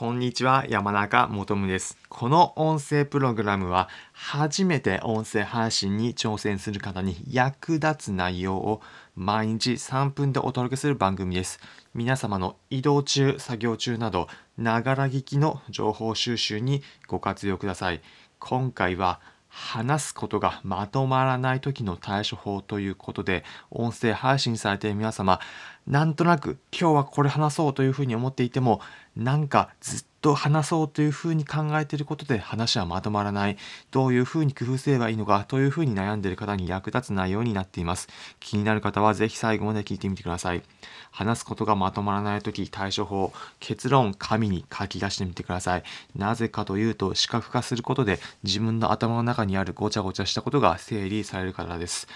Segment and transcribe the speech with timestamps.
[0.00, 1.98] こんにちは、山中もとむです。
[2.08, 8.80] この音声プログラムは、初めて音声配信に挑戦する方に役立つ内容を
[9.14, 11.60] 毎日3分でお届けする番組です。
[11.92, 18.00] 皆様の移動中、作業中など、ながら聞きの情報収集にご活用ください。
[18.38, 19.20] 今回は、
[19.50, 25.40] 話すことがまとまらない時の対処法ということで音声配信されている皆様
[25.86, 28.80] なんとなく今日はこれ話そうというふうに思っていても
[29.16, 33.56] なんかずっと話そうというふうに考えていることで話はまとまらない。
[33.90, 38.08] どういうふうに工夫すればいいのかというふうに悩んでいる方に役立つ内容になっています。
[38.38, 40.62] 気になる方はぜひ最後まで聞いてみてください。
[41.10, 45.82] 話すことがまとまらない時対処法結論紙に書き出してみてください。
[46.14, 52.06] なぜかというと視覚化することで自分の頭の中にあるごちゃごちゃしたことが整理されるからです。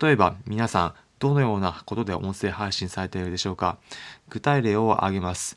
[0.00, 3.78] 例えば皆さんどのようなことで音声配信されているでしょうか？
[4.28, 5.56] 具体例を挙げます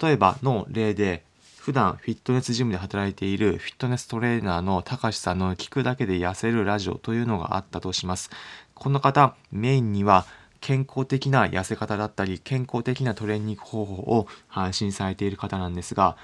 [0.00, 1.24] 例えばの例で
[1.58, 8.30] 普段フィットネスジムで働いているフィットネストレーナーのたかしさんの聞くだけで痩せるラジオというのがあったとします。
[8.74, 10.24] この方、メインには
[10.62, 16.16] 健康的な痩せ方だったり、健康的なトレーニング方法を配信されている方なんですが、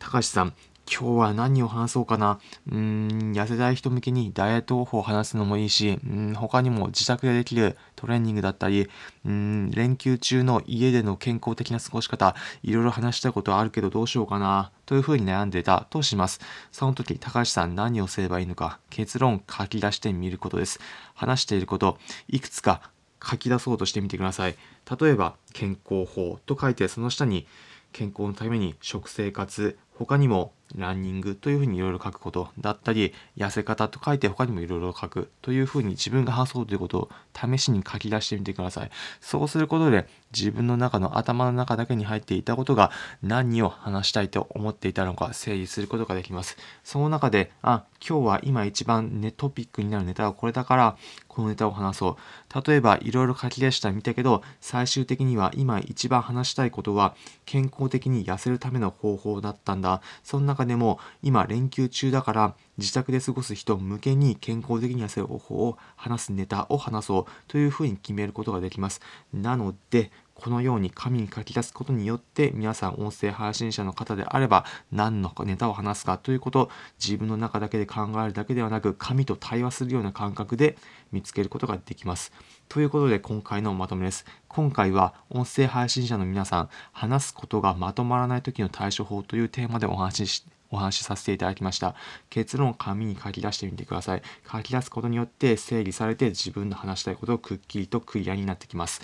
[0.00, 0.52] たかしさん、
[0.92, 2.40] 今日は何を話そうかな。
[2.68, 8.88] うーん、痩せたい人向けにダイエット方法を話すのもいいし、うん、他にも自宅でできるトレーニングだったり、
[9.24, 16.40] うん、連休中の家での健康的な過ごし方、いろいろ話したことはあるけどどうしようかな、というふうに悩んでたとします。
[16.72, 20.80] その時、高橋さん何をすればいいのか、結論書き出してみることです。
[21.14, 22.90] 話していること、いくつか
[23.22, 24.56] 書き出そうとしてみてください。
[25.00, 27.46] 例えば、健康法と書いて、その下に、
[27.92, 38.90] 健康のために食生活、他にもランニングというふうにいろいろ書くことだったり、痩せ方と書いて他にもいろいろ書くというふうに自分が話そうということを試しに書き出してみてください。
[39.20, 42.90] そうすることで自分の中の頭の中だけに入っていたことが
[43.22, 46.56] 何を話したいと思っていたのか整理することができます。
[46.84, 50.96] その中で、あ、今日は今一番ね、トピックになるネタはこれだから、
[51.28, 52.68] このネタを話そう。
[52.68, 57.14] 例えば、いろいろ書き出したみたけど、最終的には今一番話したいことは、
[57.44, 60.02] 健康的に痩せるための方法だったんだ。
[60.24, 69.00] その中でも、今連休中だから、自宅で過ごす人向けに健康的に痩せる方法を話すネタを話そうというふうに決めることができます。
[69.32, 70.10] なので、
[70.40, 80.76] このように紙に書き出すことによって皆さん音声配信者の方であれば何のネタを話すかということを自分の中だけで考えるだけではなく紙と対話するような感覚で
[81.12, 82.32] 見つけることができます。
[82.68, 84.24] ということで今回のまとめです。
[84.48, 91.94] 今回は音声配信者の皆さん話すことがまとまらない時の対処法というテーマでお話しお話しさせていただきました。
[92.30, 94.22] 結論を紙に書き出してみてください。
[94.50, 99.02] 書き出すことによって整理されて自分の話したいことをくっきりとクリアになってきます。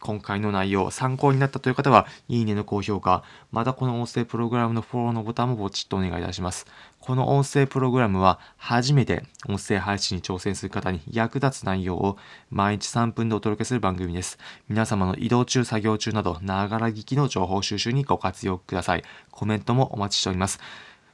[0.00, 6.66] 今回の内容、参考になったという方は、いいねの高評価、またこの音声プログラムのフォローのボタンもポチッとお願いいたします。
[7.00, 12.18] この音声プログラムは、初めて音声配信に挑戦する方に役立つ内容を
[12.50, 14.38] 毎日3分でお届けする番組です。
[14.68, 19.04] 皆様の移動中、作業中など、ながら聞きの情報収集にご活用ください。
[19.30, 20.60] コメントもお待ちしております。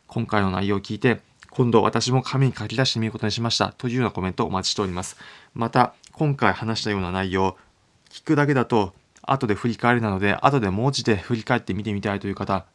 [0.06, 5.16] 今回の内容を聞いて、今度私も紙に書き出してみることにしましたというようなコメントをお待ちしております。
[5.54, 7.56] また、今回話したような内容、
[8.12, 12.66] 聞くだけだと後で振り返りなので、後で文字で振り返って見てみたいという方、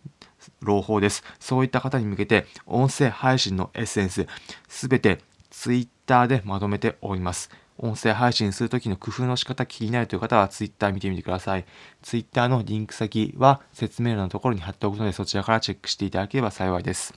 [0.62, 1.24] 朗報です。
[1.40, 4.28] そういった方に向けて、音声配信のエッセンス、
[4.68, 7.50] すべて Twitter でまとめております。
[7.78, 11.66] 音声配信するときの工夫の仕方気になるという方は Twitter 見てみてください。
[12.02, 17.14] Twitter のリンク先は説明欄のところに貼っておくのでそちらからチェックしていただければ幸いです。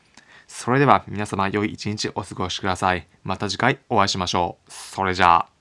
[0.46, 3.06] それでは皆様良い一日お過ごしください。
[3.24, 4.70] また次回お会いしましょう。
[4.70, 5.59] それじゃあ。